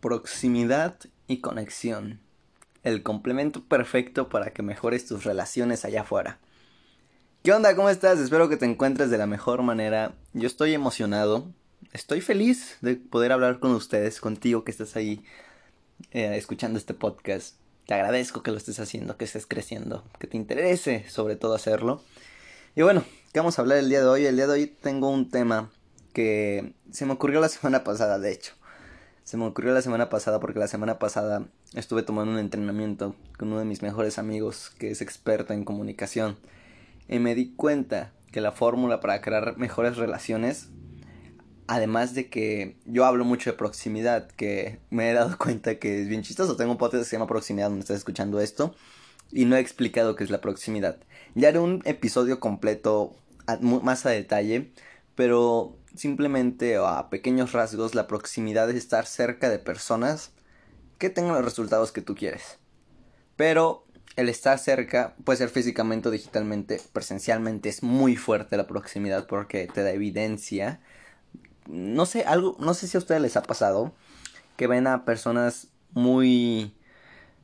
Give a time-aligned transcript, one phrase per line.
[0.00, 2.20] Proximidad y conexión.
[2.82, 6.38] El complemento perfecto para que mejores tus relaciones allá afuera.
[7.42, 7.74] ¿Qué onda?
[7.74, 8.18] ¿Cómo estás?
[8.18, 10.14] Espero que te encuentres de la mejor manera.
[10.34, 11.46] Yo estoy emocionado.
[11.92, 15.24] Estoy feliz de poder hablar con ustedes, contigo que estás ahí
[16.10, 17.56] eh, escuchando este podcast.
[17.86, 22.02] Te agradezco que lo estés haciendo, que estés creciendo, que te interese sobre todo hacerlo.
[22.74, 24.26] Y bueno, ¿qué vamos a hablar el día de hoy?
[24.26, 25.70] El día de hoy tengo un tema
[26.12, 28.54] que se me ocurrió la semana pasada, de hecho.
[29.26, 33.48] Se me ocurrió la semana pasada porque la semana pasada estuve tomando un entrenamiento con
[33.48, 36.36] uno de mis mejores amigos que es experto en comunicación.
[37.08, 40.68] Y me di cuenta que la fórmula para crear mejores relaciones,
[41.66, 46.06] además de que yo hablo mucho de proximidad, que me he dado cuenta que es
[46.06, 46.54] bien chistoso.
[46.54, 48.76] Tengo un podcast que se llama Proximidad donde estás escuchando esto
[49.32, 50.98] y no he explicado qué es la proximidad.
[51.34, 53.16] Ya haré un episodio completo
[53.60, 54.70] más a detalle,
[55.16, 60.30] pero simplemente a pequeños rasgos la proximidad es estar cerca de personas
[60.98, 62.58] que tengan los resultados que tú quieres.
[63.34, 69.26] Pero el estar cerca puede ser físicamente o digitalmente, presencialmente es muy fuerte la proximidad
[69.26, 70.80] porque te da evidencia.
[71.66, 73.92] No sé, algo, no sé si a ustedes les ha pasado
[74.56, 76.72] que ven a personas muy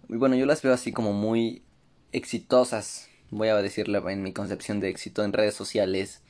[0.08, 1.62] bueno, yo las veo así como muy
[2.12, 6.22] exitosas, voy a decirle en mi concepción de éxito en redes sociales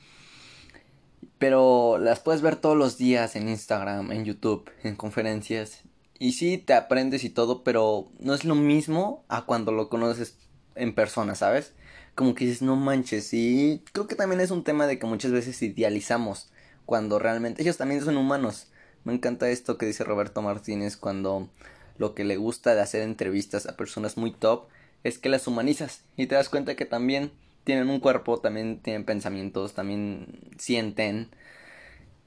[1.43, 5.81] pero las puedes ver todos los días en Instagram, en YouTube, en conferencias.
[6.17, 10.37] Y sí, te aprendes y todo, pero no es lo mismo a cuando lo conoces
[10.75, 11.73] en persona, ¿sabes?
[12.15, 15.33] Como que dices, no manches, y creo que también es un tema de que muchas
[15.33, 16.49] veces idealizamos
[16.85, 18.67] cuando realmente ellos también son humanos.
[19.03, 21.49] Me encanta esto que dice Roberto Martínez cuando
[21.97, 24.69] lo que le gusta de hacer entrevistas a personas muy top
[25.03, 27.33] es que las humanizas y te das cuenta que también
[27.63, 31.29] tienen un cuerpo, también tienen pensamientos, también sienten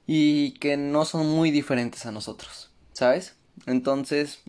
[0.07, 3.37] y que no son muy diferentes a nosotros, ¿sabes?
[3.67, 4.43] Entonces,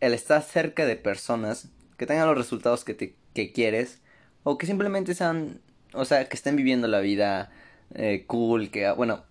[0.00, 4.00] el estar cerca de personas que tengan los resultados que, te, que quieres
[4.42, 5.60] o que simplemente sean,
[5.92, 7.50] o sea, que estén viviendo la vida
[7.94, 9.24] eh, cool, que, bueno,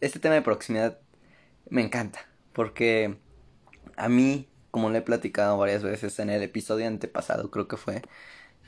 [0.00, 0.98] este tema de proximidad
[1.68, 3.16] me encanta porque
[3.96, 8.02] a mí, como le he platicado varias veces en el episodio antepasado, creo que fue,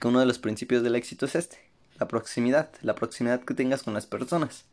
[0.00, 1.58] que uno de los principios del éxito es este,
[1.98, 4.64] la proximidad, la proximidad que tengas con las personas.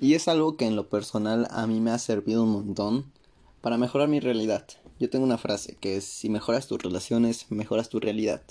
[0.00, 3.12] Y es algo que en lo personal a mí me ha servido un montón
[3.60, 4.66] para mejorar mi realidad.
[4.98, 8.42] Yo tengo una frase que es si mejoras tus relaciones, mejoras tu realidad.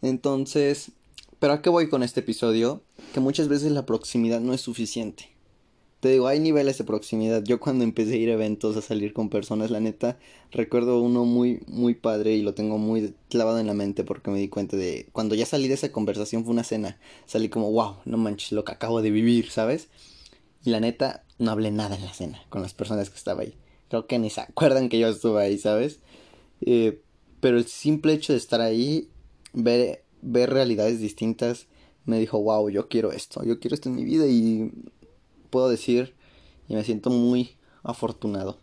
[0.00, 0.92] Entonces,
[1.38, 2.82] ¿pero a qué voy con este episodio?
[3.12, 5.35] Que muchas veces la proximidad no es suficiente.
[6.00, 7.42] Te digo, hay niveles de proximidad.
[7.42, 10.18] Yo cuando empecé a ir a eventos, a salir con personas, la neta,
[10.50, 14.38] recuerdo uno muy, muy padre y lo tengo muy clavado en la mente porque me
[14.38, 17.96] di cuenta de, cuando ya salí de esa conversación fue una cena, salí como, wow,
[18.04, 19.88] no manches, lo que acabo de vivir, ¿sabes?
[20.64, 23.54] Y la neta, no hablé nada en la cena con las personas que estaba ahí.
[23.88, 26.00] Creo que ni se acuerdan que yo estuve ahí, ¿sabes?
[26.60, 27.00] Eh,
[27.40, 29.08] pero el simple hecho de estar ahí,
[29.54, 31.68] ver, ver realidades distintas,
[32.04, 34.70] me dijo, wow, yo quiero esto, yo quiero esto en mi vida y
[35.56, 36.12] puedo decir
[36.68, 38.58] y me siento muy afortunado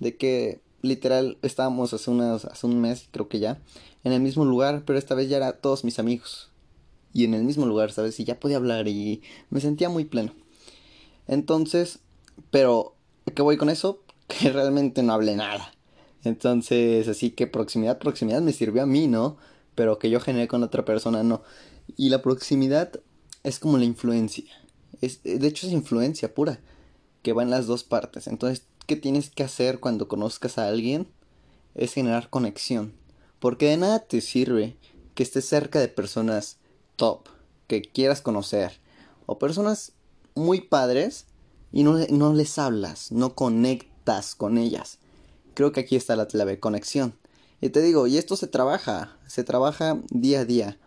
[0.00, 3.58] de que literal estábamos hace unas hace un mes creo que ya
[4.04, 6.50] en el mismo lugar pero esta vez ya era todos mis amigos.
[7.14, 10.34] Y en el mismo lugar sabes y ya podía hablar y me sentía muy pleno.
[11.26, 12.00] Entonces
[12.50, 12.94] pero
[13.34, 15.72] qué voy con eso que realmente no hablé nada.
[16.22, 19.38] Entonces así que proximidad proximidad me sirvió a mí no
[19.74, 21.40] pero que yo generé con otra persona no.
[21.96, 23.00] Y la proximidad
[23.42, 24.65] es como la influencia
[25.00, 26.60] es, de hecho es influencia pura,
[27.22, 28.26] que va en las dos partes.
[28.26, 31.08] Entonces, ¿qué tienes que hacer cuando conozcas a alguien?
[31.74, 32.92] Es generar conexión.
[33.38, 34.76] Porque de nada te sirve
[35.14, 36.58] que estés cerca de personas
[36.96, 37.28] top,
[37.66, 38.80] que quieras conocer,
[39.26, 39.92] o personas
[40.34, 41.26] muy padres
[41.72, 44.98] y no, no les hablas, no conectas con ellas.
[45.54, 47.14] Creo que aquí está la clave, conexión.
[47.60, 50.78] Y te digo, y esto se trabaja, se trabaja día a día.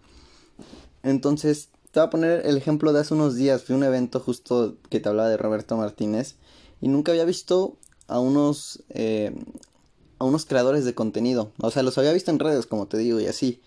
[1.04, 3.64] Entonces, te voy a poner el ejemplo de hace unos días.
[3.64, 6.36] Fui a un evento justo que te hablaba de Roberto Martínez.
[6.82, 7.78] Y nunca había visto
[8.08, 8.84] a unos.
[8.90, 9.34] Eh,
[10.20, 11.52] a unos creadores de contenido.
[11.62, 13.62] O sea, los había visto en redes, como te digo, y así.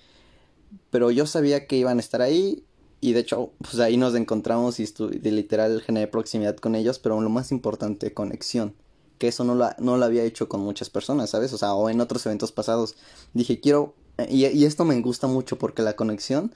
[0.91, 2.65] Pero yo sabía que iban a estar ahí.
[3.01, 7.01] Y de hecho, pues ahí nos encontramos y de literal generé proximidad con ellos.
[7.01, 8.75] Pero lo más importante, conexión.
[9.19, 11.53] Que eso no lo, no lo había hecho con muchas personas, ¿sabes?
[11.53, 12.95] O sea, o en otros eventos pasados.
[13.35, 13.95] Dije, quiero.
[14.29, 16.53] Y, y esto me gusta mucho porque la conexión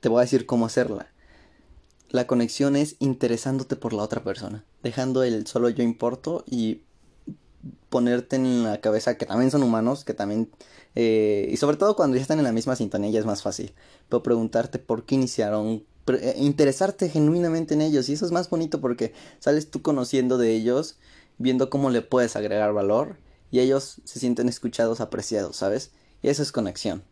[0.00, 1.12] te voy a decir cómo hacerla.
[2.10, 6.82] La conexión es interesándote por la otra persona, dejando el solo yo importo y
[7.88, 10.50] ponerte en la cabeza que también son humanos, que también...
[10.94, 13.74] Eh, y sobre todo cuando ya están en la misma sintonía ya es más fácil.
[14.08, 18.08] Pero preguntarte por qué iniciaron, eh, interesarte genuinamente en ellos.
[18.08, 20.98] Y eso es más bonito porque sales tú conociendo de ellos
[21.38, 23.18] viendo cómo le puedes agregar valor
[23.50, 25.90] y ellos se sienten escuchados, apreciados, ¿sabes?
[26.22, 27.02] Y eso es conexión.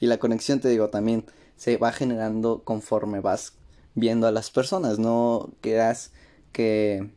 [0.00, 1.24] Y la conexión, te digo, también
[1.56, 3.54] se va generando conforme vas
[3.94, 6.12] viendo a las personas, no creas
[6.52, 7.10] que,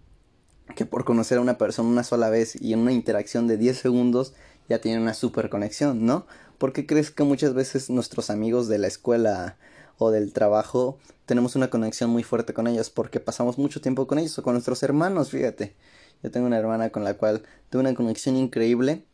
[0.76, 3.78] que por conocer a una persona una sola vez y en una interacción de 10
[3.78, 4.34] segundos
[4.70, 6.28] ya tienen una super conexión, ¿no?
[6.58, 9.58] Porque crees que muchas veces nuestros amigos de la escuela
[9.98, 14.20] o del trabajo tenemos una conexión muy fuerte con ellos porque pasamos mucho tiempo con
[14.20, 15.76] ellos o con nuestros hermanos, fíjate.
[16.24, 19.06] Yo tengo una hermana con la cual tengo una conexión increíble.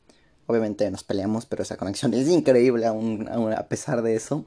[0.46, 4.46] Obviamente nos peleamos, pero esa conexión es increíble aún, a pesar de eso.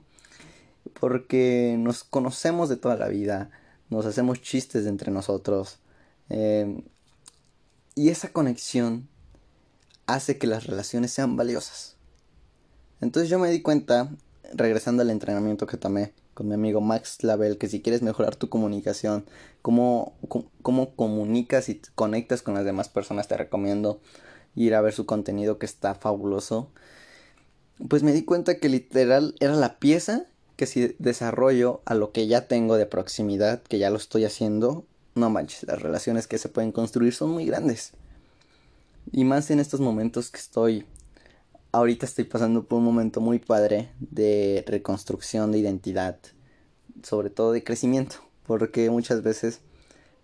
[0.98, 3.50] Porque nos conocemos de toda la vida,
[3.90, 5.78] nos hacemos chistes entre nosotros.
[6.28, 6.82] Em,
[7.94, 9.08] y esa conexión
[10.06, 11.96] hace que las relaciones sean valiosas.
[13.00, 14.10] Entonces yo me di cuenta,
[14.54, 18.48] regresando al entrenamiento que tomé con mi amigo Max Label, que si quieres mejorar tu
[18.48, 19.24] comunicación,
[19.62, 20.14] cómo,
[20.62, 24.00] cómo, comunicas y conectas con las demás personas, te recomiendo
[24.54, 26.70] ir a ver su contenido que está fabuloso.
[27.88, 30.26] Pues me di cuenta que literal era la pieza
[30.56, 34.84] que si desarrollo a lo que ya tengo de proximidad, que ya lo estoy haciendo,
[35.14, 37.92] no manches, las relaciones que se pueden construir son muy grandes.
[39.12, 40.86] Y más en estos momentos que estoy
[41.72, 46.18] ahorita estoy pasando por un momento muy padre de reconstrucción de identidad,
[47.02, 48.16] sobre todo de crecimiento,
[48.46, 49.60] porque muchas veces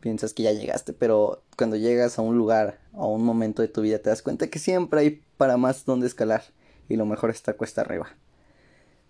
[0.00, 3.82] piensas que ya llegaste, pero cuando llegas a un lugar, a un momento de tu
[3.82, 6.42] vida, te das cuenta que siempre hay para más donde escalar
[6.88, 8.08] y lo mejor está cuesta arriba.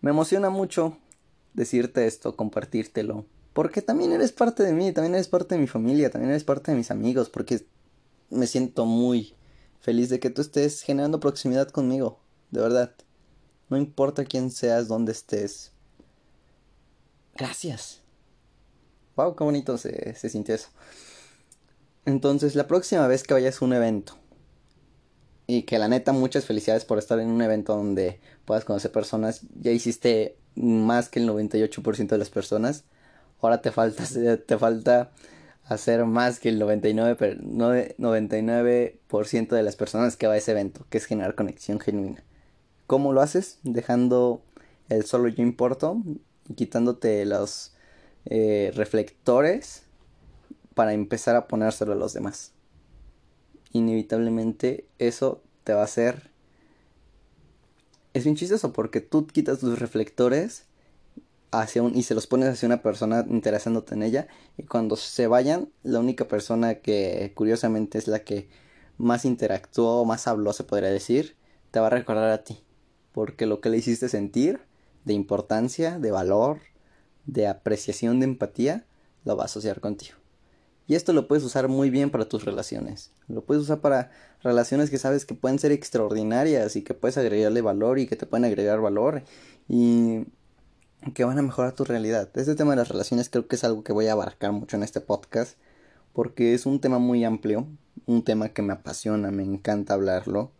[0.01, 0.99] Me emociona mucho
[1.55, 6.11] decirte esto, compartírtelo, porque también eres parte de mí, también eres parte de mi familia,
[6.11, 7.67] también eres parte de mis amigos, porque
[8.31, 9.35] me siento muy
[9.81, 12.21] feliz de que tú estés generando proximidad conmigo,
[12.51, 12.95] de verdad.
[13.69, 15.73] No importa quién seas, dónde estés.
[17.35, 18.03] Gracias.
[19.17, 20.69] Wow, qué bonito se, se sintió eso.
[22.05, 24.17] Entonces, la próxima vez que vayas a un evento,
[25.47, 29.43] y que la neta, muchas felicidades por estar en un evento donde puedas conocer personas,
[29.61, 32.85] ya hiciste más que el 98% de las personas.
[33.41, 34.05] Ahora te falta,
[34.37, 35.11] te falta
[35.65, 38.99] hacer más que el 99%, 99
[39.51, 42.23] de las personas que va a ese evento, que es generar conexión genuina.
[42.87, 43.59] ¿Cómo lo haces?
[43.63, 44.43] Dejando
[44.89, 46.03] el solo yo importo
[46.55, 47.73] quitándote los
[48.27, 49.85] eh, reflectores
[50.75, 52.53] para empezar a ponérselo a los demás.
[53.73, 56.32] Inevitablemente eso te va a hacer...
[58.15, 60.67] Es bien chistoso porque tú quitas los reflectores
[61.51, 65.27] hacia un, y se los pones hacia una persona interesándote en ella y cuando se
[65.27, 68.49] vayan la única persona que curiosamente es la que
[68.99, 71.37] más interactuó más habló se podría decir
[71.71, 72.65] te va a recordar a ti
[73.13, 74.61] porque lo que le hiciste sentir
[75.05, 76.61] de importancia, de valor,
[77.27, 78.87] de apreciación, de empatía,
[79.25, 80.22] lo va a asociar contigo.
[80.93, 83.13] Y esto lo puedes usar muy bien para tus relaciones.
[83.27, 84.11] Lo puedes usar para
[84.43, 88.27] relaciones que sabes que pueden ser extraordinarias y que puedes agregarle valor y que te
[88.27, 89.23] pueden agregar valor
[89.71, 90.27] y
[91.15, 92.29] que van a mejorar tu realidad.
[92.35, 94.83] Este tema de las relaciones creo que es algo que voy a abarcar mucho en
[94.83, 95.57] este podcast
[96.13, 97.67] porque es un tema muy amplio,
[98.05, 100.53] un tema que me apasiona, me encanta hablarlo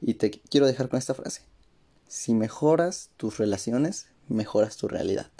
[0.00, 1.42] y te quiero dejar con esta frase.
[2.06, 5.32] Si mejoras tus relaciones, mejoras tu realidad.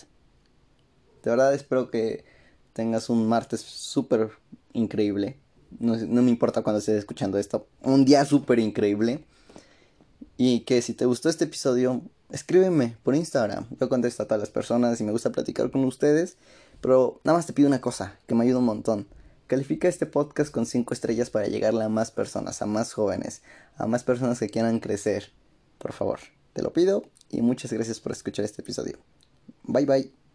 [1.22, 2.24] De verdad espero que
[2.76, 4.32] tengas un martes súper
[4.74, 5.38] increíble.
[5.80, 7.66] No, me importa cuando estés escuchando esto.
[7.80, 9.24] Un día súper increíble.
[10.36, 13.66] Y que si te gustó este episodio, escríbeme por Instagram.
[13.80, 16.36] Yo contesto a todas las personas y me gusta platicar con ustedes.
[16.82, 19.08] Pero nada más te pido una cosa que me ayuda un montón.
[19.46, 23.40] Califica este podcast con 5 estrellas para llegarle a más personas, a más jóvenes,
[23.78, 25.32] a más personas que quieran crecer.
[25.78, 26.18] Por favor.
[26.52, 28.98] Te lo pido y muchas gracias por escuchar este episodio.
[29.62, 30.25] Bye bye.